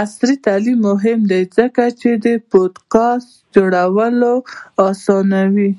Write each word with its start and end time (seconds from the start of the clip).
عصري 0.00 0.36
تعلیم 0.46 0.78
مهم 0.88 1.20
دی 1.30 1.42
ځکه 1.56 1.84
چې 2.00 2.10
د 2.24 2.26
پوډکاسټ 2.50 3.32
جوړولو 3.54 4.32
اسانوي. 4.88 5.72